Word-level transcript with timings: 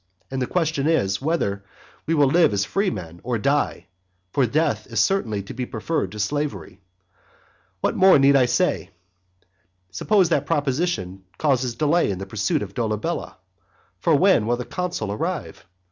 And 0.31 0.41
the 0.41 0.47
question 0.47 0.87
is, 0.87 1.21
whether 1.21 1.63
we 2.07 2.15
will 2.15 2.25
live 2.25 2.53
as 2.53 2.65
freemen, 2.65 3.21
or 3.23 3.37
die, 3.37 3.85
for 4.33 4.47
death 4.47 4.87
is 4.87 4.99
certainly 4.99 5.43
to 5.43 5.53
be 5.53 5.63
preferred 5.67 6.11
to 6.13 6.19
slavery. 6.19 6.81
What 7.81 7.95
more 7.95 8.17
need 8.17 8.35
I 8.35 8.47
say? 8.47 8.89
Suppose 9.91 10.29
that 10.29 10.47
proposition 10.47 11.23
causes 11.37 11.75
delay 11.75 12.09
in 12.09 12.17
the 12.17 12.25
pursuit 12.25 12.63
of 12.63 12.73
Dolabella? 12.73 13.37
For 13.99 14.15
when 14.15 14.47
will 14.47 14.57
the 14.57 14.65
consul 14.65 15.11
arrive? 15.11 15.67